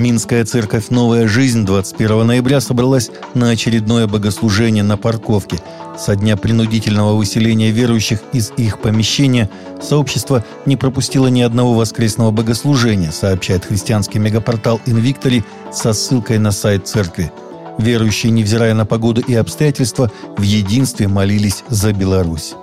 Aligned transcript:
Минская 0.00 0.46
церковь 0.46 0.88
«Новая 0.88 1.28
жизнь» 1.28 1.66
21 1.66 2.26
ноября 2.26 2.62
собралась 2.62 3.10
на 3.34 3.50
очередное 3.50 4.06
богослужение 4.06 4.82
на 4.82 4.96
парковке. 4.96 5.60
Со 5.98 6.16
дня 6.16 6.38
принудительного 6.38 7.14
выселения 7.16 7.70
верующих 7.70 8.20
из 8.32 8.50
их 8.56 8.80
помещения 8.80 9.50
сообщество 9.82 10.42
не 10.64 10.78
пропустило 10.78 11.26
ни 11.26 11.42
одного 11.42 11.74
воскресного 11.74 12.30
богослужения, 12.30 13.10
сообщает 13.10 13.66
христианский 13.66 14.18
мегапортал 14.18 14.80
«Инвиктори» 14.86 15.44
со 15.70 15.92
ссылкой 15.92 16.38
на 16.38 16.50
сайт 16.50 16.88
церкви. 16.88 17.30
Верующие, 17.76 18.32
невзирая 18.32 18.72
на 18.72 18.86
погоду 18.86 19.20
и 19.20 19.34
обстоятельства, 19.34 20.10
в 20.38 20.40
единстве 20.40 21.08
молились 21.08 21.62
за 21.68 21.92
Беларусь. 21.92 22.54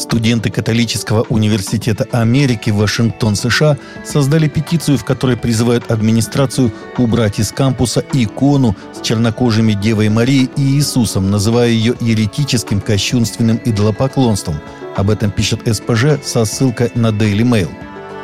Студенты 0.00 0.50
католического 0.50 1.26
университета 1.28 2.06
Америки 2.10 2.70
Вашингтон, 2.70 3.36
США 3.36 3.76
создали 4.02 4.48
петицию, 4.48 4.96
в 4.96 5.04
которой 5.04 5.36
призывают 5.36 5.90
администрацию 5.90 6.72
убрать 6.96 7.38
из 7.38 7.52
кампуса 7.52 8.02
икону 8.14 8.74
с 8.94 9.02
чернокожими 9.02 9.74
Девой 9.74 10.08
Марией 10.08 10.48
и 10.56 10.62
Иисусом, 10.62 11.30
называя 11.30 11.68
ее 11.68 11.94
еретическим, 12.00 12.80
кощунственным 12.80 13.60
идолопоклонством. 13.62 14.62
Об 14.96 15.10
этом 15.10 15.30
пишет 15.30 15.60
СПЖ 15.70 16.24
со 16.24 16.46
ссылкой 16.46 16.90
на 16.94 17.08
Daily 17.08 17.42
Mail. 17.42 17.68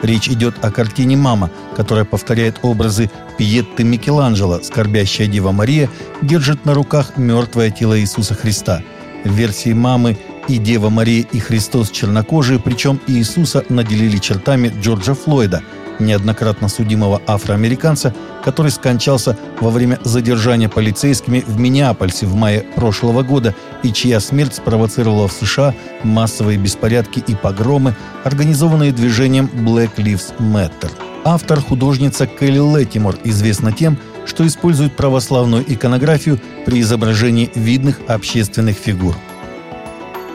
Речь 0.00 0.30
идет 0.30 0.54
о 0.64 0.70
картине 0.70 1.18
«Мама», 1.18 1.50
которая 1.76 2.06
повторяет 2.06 2.58
образы 2.62 3.10
Пьетты 3.36 3.84
Микеланджело. 3.84 4.60
Скорбящая 4.62 5.26
Дева 5.26 5.52
Мария 5.52 5.90
держит 6.22 6.64
на 6.64 6.72
руках 6.72 7.18
мертвое 7.18 7.70
тело 7.70 8.00
Иисуса 8.00 8.34
Христа. 8.34 8.82
В 9.24 9.30
версии 9.30 9.74
«Мамы» 9.74 10.16
И 10.48 10.58
Дева 10.58 10.90
Мария, 10.90 11.24
и 11.32 11.40
Христос 11.40 11.90
чернокожие, 11.90 12.60
причем 12.60 13.00
Иисуса 13.08 13.64
наделили 13.68 14.18
чертами 14.18 14.72
Джорджа 14.80 15.14
Флойда, 15.14 15.62
неоднократно 15.98 16.68
судимого 16.68 17.20
афроамериканца, 17.26 18.14
который 18.44 18.70
скончался 18.70 19.36
во 19.60 19.70
время 19.70 19.98
задержания 20.04 20.68
полицейскими 20.68 21.42
в 21.46 21.58
Миннеапольсе 21.58 22.26
в 22.26 22.34
мае 22.36 22.60
прошлого 22.76 23.22
года 23.22 23.54
и 23.82 23.92
чья 23.92 24.20
смерть 24.20 24.54
спровоцировала 24.54 25.26
в 25.26 25.32
США 25.32 25.74
массовые 26.04 26.58
беспорядки 26.58 27.24
и 27.26 27.34
погромы, 27.34 27.96
организованные 28.24 28.92
движением 28.92 29.50
Black 29.52 29.96
Lives 29.96 30.36
Matter. 30.38 30.90
Автор– 31.24 31.60
художница 31.68 32.28
Келли 32.28 32.60
Леттимор, 32.60 33.16
известна 33.24 33.72
тем, 33.72 33.98
что 34.26 34.46
использует 34.46 34.94
православную 34.94 35.64
иконографию 35.66 36.38
при 36.66 36.80
изображении 36.82 37.50
видных 37.56 37.98
общественных 38.06 38.76
фигур– 38.76 39.16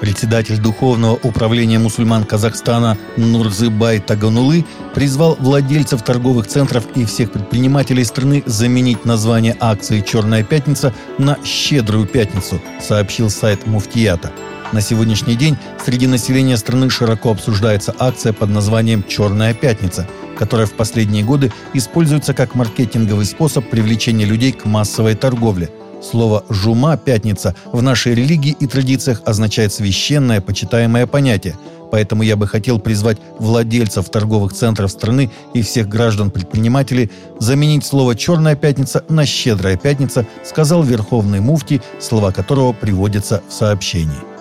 Председатель 0.01 0.57
Духовного 0.57 1.19
управления 1.21 1.77
мусульман 1.77 2.23
Казахстана 2.23 2.97
Нурзыбай 3.17 3.99
Таганулы 3.99 4.65
призвал 4.95 5.37
владельцев 5.39 6.01
торговых 6.01 6.47
центров 6.47 6.85
и 6.95 7.05
всех 7.05 7.31
предпринимателей 7.31 8.03
страны 8.03 8.41
заменить 8.47 9.05
название 9.05 9.55
акции 9.59 10.01
«Черная 10.01 10.43
пятница» 10.43 10.91
на 11.19 11.37
«Щедрую 11.45 12.07
пятницу», 12.07 12.59
сообщил 12.81 13.29
сайт 13.29 13.67
Муфтията. 13.67 14.31
На 14.71 14.81
сегодняшний 14.81 15.35
день 15.35 15.55
среди 15.85 16.07
населения 16.07 16.57
страны 16.57 16.89
широко 16.89 17.29
обсуждается 17.29 17.93
акция 17.99 18.33
под 18.33 18.49
названием 18.49 19.03
«Черная 19.07 19.53
пятница», 19.53 20.07
которая 20.35 20.65
в 20.65 20.73
последние 20.73 21.23
годы 21.23 21.53
используется 21.75 22.33
как 22.33 22.55
маркетинговый 22.55 23.25
способ 23.25 23.69
привлечения 23.69 24.25
людей 24.25 24.51
к 24.51 24.65
массовой 24.65 25.13
торговле– 25.13 25.69
Слово 26.01 26.43
«жума»– 26.49 26.97
«пятница» 27.05 27.55
в 27.71 27.81
нашей 27.81 28.15
религии 28.15 28.55
и 28.59 28.65
традициях 28.65 29.21
означает 29.25 29.71
священное, 29.71 30.41
почитаемое 30.41 31.05
понятие. 31.05 31.55
Поэтому 31.91 32.23
я 32.23 32.35
бы 32.35 32.47
хотел 32.47 32.79
призвать 32.79 33.17
владельцев 33.37 34.09
торговых 34.09 34.53
центров 34.53 34.89
страны 34.91 35.29
и 35.53 35.61
всех 35.61 35.89
граждан-предпринимателей 35.89 37.11
заменить 37.39 37.85
слово 37.85 38.15
«черная 38.15 38.55
пятница» 38.55 39.03
на 39.09 39.25
«щедрая 39.25 39.77
пятница», 39.77 40.25
сказал 40.43 40.83
Верховный 40.83 41.39
Муфтий, 41.39 41.81
слова 41.99 42.31
которого 42.31 42.73
приводятся 42.73 43.43
в 43.47 43.53
сообщении. 43.53 44.31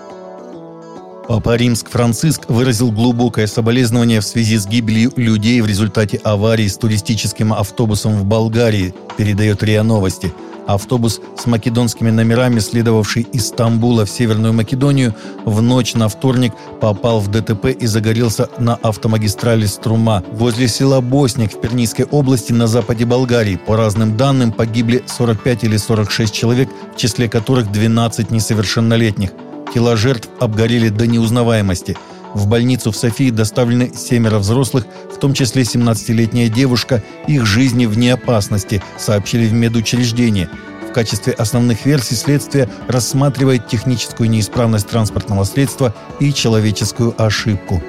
Папа 1.29 1.57
Римск 1.57 1.91
Франциск 1.91 2.49
выразил 2.49 2.91
глубокое 2.91 3.47
соболезнование 3.47 4.21
в 4.21 4.25
связи 4.25 4.57
с 4.57 4.67
гибелью 4.67 5.13
людей 5.17 5.61
в 5.61 5.67
результате 5.67 6.19
аварии 6.25 6.67
с 6.67 6.77
туристическим 6.77 7.53
автобусом 7.53 8.17
в 8.17 8.25
Болгарии, 8.25 8.95
передает 9.19 9.63
РИА 9.63 9.83
Новости– 9.83 10.33
Автобус 10.75 11.21
с 11.37 11.47
македонскими 11.47 12.11
номерами, 12.11 12.61
следовавший 12.61 13.23
из 13.33 13.49
Стамбула 13.49 14.07
в 14.07 14.11
Северную 14.11 14.53
Македонию, 14.53 15.15
в 15.45 15.61
ночь 15.61 15.95
на 15.95 16.09
вторник 16.09 16.53
попал 16.81 17.21
в 17.21 17.29
ДТП 17.29 17.67
и 17.67 17.87
загорелся 17.87 18.49
на 18.59 18.77
автомагистрали 18.77 19.67
Струма 19.67 20.23
возле 20.33 20.69
села 20.69 21.01
Босник 21.01 21.53
в 21.53 21.61
Пернийской 21.61 22.05
области 22.05 22.53
на 22.53 22.67
западе 22.67 23.05
Болгарии. 23.05 23.57
По 23.57 23.77
разным 23.77 24.17
данным, 24.17 24.53
погибли 24.53 25.03
45 25.07 25.65
или 25.65 25.77
46 25.77 26.33
человек, 26.33 26.69
в 26.95 26.97
числе 26.97 27.29
которых 27.29 27.73
12 27.73 28.31
несовершеннолетних. 28.31 29.31
Тела 29.75 29.97
жертв 29.97 30.29
обгорели 30.39 30.89
до 30.89 31.07
неузнаваемости– 31.07 31.97
в 32.35 32.47
больницу 32.47 32.93
в 32.93 32.97
Софии 32.97 33.31
доставлены 33.31 33.93
семеро 33.95 34.39
взрослых, 34.39 34.87
в 35.13 35.19
том 35.19 35.35
числе 35.35 35.63
17-летняя 35.63 36.49
девушка. 36.49 37.03
Их 37.27 37.47
жизни 37.47 37.87
вне 37.87 38.15
опасности, 38.15 38.83
сообщили 38.99 39.47
в 39.47 39.53
медучреждении. 39.53 40.49
В 40.89 40.93
качестве 40.93 41.33
основных 41.33 41.87
версий 41.87 42.17
следствия 42.17 42.69
рассматривает 42.89 43.69
техническую 43.69 44.29
неисправность 44.29 44.89
транспортного 44.89 45.45
средства 45.45 45.95
и 46.19 46.33
человеческую 46.33 47.15
ошибку. 47.17 47.83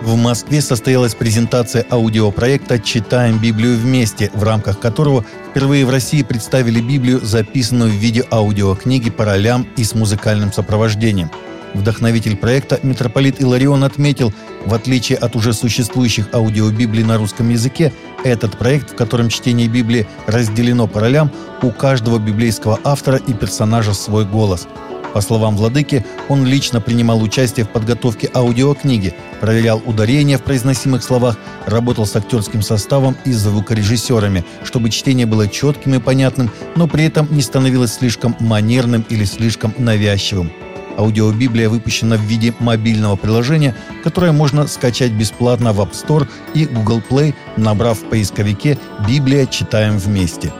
В 0.00 0.16
Москве 0.16 0.62
состоялась 0.62 1.14
презентация 1.14 1.84
аудиопроекта 1.90 2.78
«Читаем 2.78 3.38
Библию 3.38 3.76
вместе», 3.76 4.30
в 4.32 4.42
рамках 4.42 4.80
которого 4.80 5.26
впервые 5.50 5.84
в 5.84 5.90
России 5.90 6.22
представили 6.22 6.80
Библию, 6.80 7.20
записанную 7.22 7.90
в 7.90 7.94
виде 7.94 8.24
аудиокниги 8.32 9.10
по 9.10 9.26
ролям 9.26 9.68
и 9.76 9.84
с 9.84 9.94
музыкальным 9.94 10.52
сопровождением– 10.52 11.30
Вдохновитель 11.74 12.36
проекта 12.36 12.80
митрополит 12.82 13.40
Иларион 13.40 13.84
отметил, 13.84 14.32
в 14.66 14.74
отличие 14.74 15.18
от 15.18 15.36
уже 15.36 15.52
существующих 15.52 16.28
аудиобиблий 16.32 17.04
на 17.04 17.16
русском 17.16 17.48
языке, 17.48 17.92
этот 18.24 18.58
проект, 18.58 18.90
в 18.90 18.96
котором 18.96 19.28
чтение 19.28 19.68
Библии 19.68 20.06
разделено 20.26 20.86
по 20.86 21.00
ролям, 21.00 21.30
у 21.62 21.70
каждого 21.70 22.18
библейского 22.18 22.78
автора 22.84 23.18
и 23.18 23.32
персонажа 23.32 23.94
свой 23.94 24.24
голос. 24.24 24.66
По 25.14 25.20
словам 25.20 25.56
владыки, 25.56 26.04
он 26.28 26.46
лично 26.46 26.80
принимал 26.80 27.20
участие 27.20 27.66
в 27.66 27.70
подготовке 27.70 28.30
аудиокниги, 28.32 29.14
проверял 29.40 29.82
ударения 29.84 30.38
в 30.38 30.42
произносимых 30.42 31.02
словах, 31.02 31.36
работал 31.66 32.06
с 32.06 32.14
актерским 32.14 32.62
составом 32.62 33.16
и 33.24 33.32
звукорежиссерами, 33.32 34.44
чтобы 34.62 34.90
чтение 34.90 35.26
было 35.26 35.48
четким 35.48 35.94
и 35.94 35.98
понятным, 35.98 36.50
но 36.76 36.86
при 36.86 37.04
этом 37.04 37.26
не 37.30 37.42
становилось 37.42 37.94
слишком 37.94 38.36
манерным 38.38 39.04
или 39.08 39.24
слишком 39.24 39.74
навязчивым. 39.78 40.52
Аудиобиблия 41.00 41.70
выпущена 41.70 42.16
в 42.16 42.20
виде 42.20 42.54
мобильного 42.58 43.16
приложения, 43.16 43.74
которое 44.04 44.32
можно 44.32 44.66
скачать 44.66 45.12
бесплатно 45.12 45.72
в 45.72 45.80
App 45.80 45.92
Store 45.92 46.28
и 46.52 46.66
Google 46.66 47.02
Play, 47.08 47.34
набрав 47.56 47.98
в 47.98 48.04
поисковике 48.04 48.78
«Библия. 49.08 49.46
Читаем 49.46 49.96
вместе». 49.96 50.52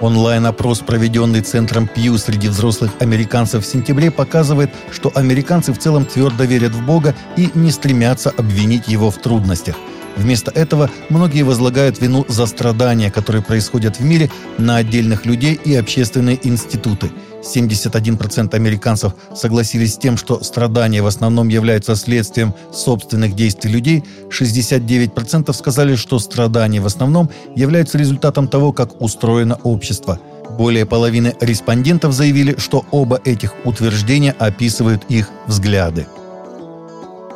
Онлайн-опрос, 0.00 0.80
проведенный 0.80 1.42
Центром 1.42 1.86
Пью 1.86 2.16
среди 2.16 2.48
взрослых 2.48 2.92
американцев 3.00 3.64
в 3.64 3.68
сентябре, 3.68 4.10
показывает, 4.10 4.70
что 4.90 5.12
американцы 5.14 5.72
в 5.72 5.78
целом 5.78 6.06
твердо 6.06 6.44
верят 6.44 6.72
в 6.72 6.84
Бога 6.84 7.14
и 7.36 7.50
не 7.54 7.70
стремятся 7.70 8.30
обвинить 8.30 8.88
его 8.88 9.10
в 9.10 9.18
трудностях– 9.18 9.76
Вместо 10.16 10.50
этого 10.50 10.90
многие 11.08 11.42
возлагают 11.42 12.00
вину 12.00 12.24
за 12.28 12.46
страдания, 12.46 13.10
которые 13.10 13.42
происходят 13.42 13.98
в 13.98 14.04
мире, 14.04 14.30
на 14.58 14.76
отдельных 14.76 15.26
людей 15.26 15.54
и 15.54 15.74
общественные 15.74 16.38
институты. 16.46 17.10
71% 17.42 18.54
американцев 18.54 19.14
согласились 19.34 19.94
с 19.94 19.98
тем, 19.98 20.16
что 20.16 20.42
страдания 20.44 21.02
в 21.02 21.06
основном 21.06 21.48
являются 21.48 21.96
следствием 21.96 22.54
собственных 22.72 23.34
действий 23.34 23.70
людей, 23.70 24.04
69% 24.28 25.52
сказали, 25.52 25.96
что 25.96 26.18
страдания 26.18 26.80
в 26.80 26.86
основном 26.86 27.30
являются 27.56 27.98
результатом 27.98 28.48
того, 28.48 28.72
как 28.72 29.00
устроено 29.00 29.58
общество. 29.64 30.20
Более 30.56 30.86
половины 30.86 31.34
респондентов 31.40 32.12
заявили, 32.12 32.56
что 32.58 32.84
оба 32.90 33.20
этих 33.24 33.54
утверждения 33.64 34.34
описывают 34.38 35.04
их 35.08 35.30
взгляды. 35.46 36.06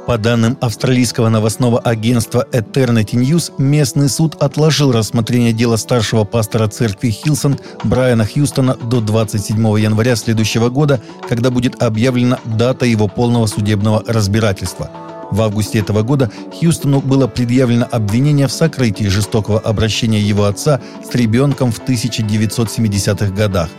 По 0.07 0.19
данным 0.19 0.57
австралийского 0.61 1.29
новостного 1.29 1.81
агентства 1.81 2.47
Eternity 2.53 3.15
News, 3.15 3.53
местный 3.59 4.09
суд 4.09 4.37
отложил 4.41 4.93
рассмотрение 4.93 5.53
дела 5.53 5.77
старшего 5.77 6.23
пастора 6.23 6.69
церкви 6.69 7.11
Хилсон 7.11 7.59
Брайана 7.83 8.25
Хьюстона 8.25 8.77
до 8.77 9.01
27 9.01 9.59
января 9.81 10.15
следующего 10.15 10.69
года, 10.69 11.03
когда 11.29 11.51
будет 11.51 11.83
объявлена 11.83 12.39
дата 12.45 12.87
его 12.87 13.09
полного 13.09 13.47
судебного 13.47 14.05
разбирательства. 14.07 14.91
В 15.33 15.43
августе 15.43 15.81
этого 15.81 16.03
года 16.03 16.31
Хьюстону 16.57 17.01
было 17.01 17.27
предъявлено 17.27 17.89
обвинение 17.91 18.47
в 18.47 18.53
сокрытии 18.53 19.09
жестокого 19.09 19.59
обращения 19.59 20.21
его 20.21 20.45
отца 20.45 20.81
с 21.05 21.13
ребенком 21.17 21.73
в 21.73 21.81
1970-х 21.81 23.33
годах. 23.35 23.71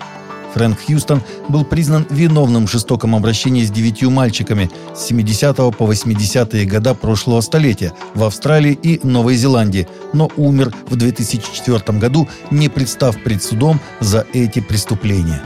Фрэнк 0.58 0.80
Хьюстон 0.88 1.22
был 1.50 1.64
признан 1.64 2.08
виновным 2.10 2.66
в 2.66 2.72
жестоком 2.72 3.16
обращении 3.16 3.64
с 3.64 3.70
девятью 3.70 4.10
мальчиками 4.10 4.72
с 4.96 5.06
70 5.06 5.56
по 5.56 5.84
80-е 5.84 6.66
года 6.66 6.96
прошлого 6.96 7.42
столетия 7.42 7.94
в 8.16 8.24
Австралии 8.24 8.74
и 8.74 9.00
Новой 9.06 9.36
Зеландии, 9.36 9.88
но 10.14 10.32
умер 10.36 10.74
в 10.90 10.96
2004 10.96 12.00
году, 12.00 12.28
не 12.50 12.70
представ 12.70 13.22
пред 13.24 13.44
судом 13.44 13.80
за 14.00 14.26
эти 14.34 14.60
преступления. 14.60 15.44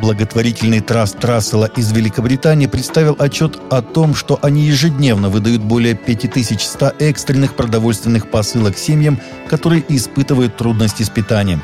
Благотворительный 0.00 0.80
траст 0.80 1.20
Трассела 1.20 1.66
из 1.76 1.92
Великобритании 1.92 2.66
представил 2.66 3.14
отчет 3.20 3.60
о 3.70 3.82
том, 3.82 4.16
что 4.16 4.36
они 4.42 4.62
ежедневно 4.62 5.28
выдают 5.28 5.62
более 5.62 5.94
5100 5.94 6.94
экстренных 6.98 7.54
продовольственных 7.54 8.28
посылок 8.28 8.76
семьям, 8.76 9.20
которые 9.48 9.84
испытывают 9.88 10.56
трудности 10.56 11.04
с 11.04 11.08
питанием. 11.08 11.62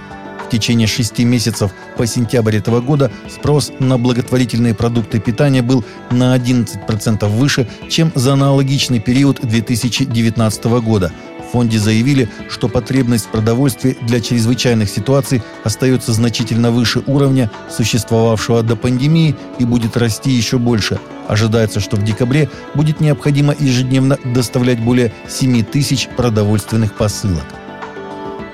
В 0.49 0.51
течение 0.51 0.87
шести 0.87 1.25
месяцев 1.25 1.73
по 1.99 2.07
сентябрь 2.07 2.57
этого 2.57 2.81
года 2.81 3.13
спрос 3.29 3.71
на 3.81 3.99
благотворительные 3.99 4.75
продукты 4.75 5.21
питания 5.21 5.61
был 5.61 5.85
на 6.11 6.35
11% 6.35 7.29
выше, 7.29 7.69
чем 7.91 8.11
за 8.15 8.33
аналогичный 8.33 8.99
период 8.99 9.41
2019 9.43 10.65
года– 10.81 11.13
в 11.49 11.53
фонде 11.53 11.79
заявили, 11.79 12.29
что 12.51 12.69
потребность 12.69 13.27
в 13.27 13.29
продовольствии 13.31 13.97
для 14.03 14.21
чрезвычайных 14.21 14.91
ситуаций 14.91 15.43
остается 15.65 16.13
значительно 16.13 16.71
выше 16.71 17.03
уровня, 17.07 17.51
существовавшего 17.71 18.63
до 18.63 18.77
пандемии, 18.77 19.35
и 19.59 19.65
будет 19.65 19.97
расти 19.97 20.31
еще 20.31 20.59
больше. 20.59 21.01
Ожидается, 21.27 21.81
что 21.81 21.97
в 21.97 22.05
декабре 22.05 22.51
будет 22.75 23.01
необходимо 23.01 23.55
ежедневно 23.59 24.19
доставлять 24.25 24.81
более 24.81 25.13
7 25.27 25.65
тысяч 25.65 26.09
продовольственных 26.17 26.95
посылок. 26.95 27.58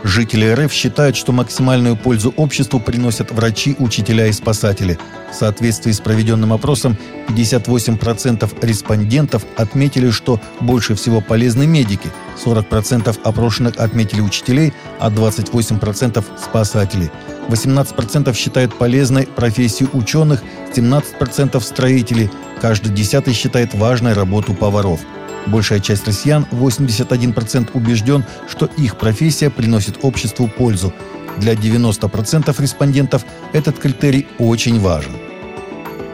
Жители 0.04 0.44
РФ 0.44 0.70
считают, 0.70 1.16
что 1.16 1.32
максимальную 1.32 1.96
пользу 1.96 2.32
обществу 2.36 2.78
приносят 2.78 3.32
врачи, 3.32 3.74
учителя 3.78 4.26
и 4.26 4.32
спасатели. 4.32 4.98
В 5.34 5.36
соответствии 5.36 5.90
с 5.90 5.98
проведенным 5.98 6.52
опросом, 6.52 6.96
58% 7.26 8.64
респондентов 8.64 9.44
отметили, 9.56 10.10
что 10.10 10.40
больше 10.60 10.94
всего 10.94 11.20
полезны 11.20 11.66
медики, 11.66 12.08
40% 12.44 13.18
опрошенных 13.24 13.76
отметили 13.78 14.20
учителей, 14.20 14.72
а 15.00 15.10
28%– 15.10 16.24
спасателей. 16.40 17.10
18% 17.48 18.32
считают 18.32 18.78
полезной 18.78 19.26
профессию 19.26 19.90
ученых, 19.92 20.40
17%– 20.72 21.60
строителей, 21.62 22.30
каждый 22.60 22.92
десятый 22.92 23.34
считает 23.34 23.74
важной 23.74 24.12
работу 24.12 24.54
поваров– 24.54 25.00
Большая 25.46 25.80
часть 25.80 26.06
россиян, 26.06 26.46
81%, 26.52 27.68
убежден, 27.74 28.24
что 28.48 28.64
их 28.78 28.96
профессия 28.96 29.50
приносит 29.50 29.98
обществу 30.00 30.48
пользу. 30.48 30.94
Для 31.36 31.52
90% 31.52 32.62
респондентов 32.62 33.26
этот 33.52 33.78
критерий 33.78 34.26
очень 34.38 34.80
важен. 34.80 35.12